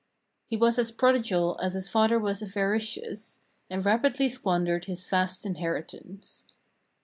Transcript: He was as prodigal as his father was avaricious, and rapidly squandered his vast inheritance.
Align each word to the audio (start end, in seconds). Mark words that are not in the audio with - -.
He 0.47 0.57
was 0.57 0.79
as 0.79 0.89
prodigal 0.89 1.59
as 1.61 1.73
his 1.75 1.87
father 1.87 2.17
was 2.17 2.41
avaricious, 2.41 3.41
and 3.69 3.85
rapidly 3.85 4.29
squandered 4.29 4.85
his 4.85 5.05
vast 5.05 5.45
inheritance. 5.45 6.43